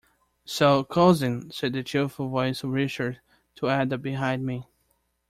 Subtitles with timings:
[0.45, 3.21] "So, cousin," said the cheerful voice of Richard
[3.57, 4.65] to Ada behind me.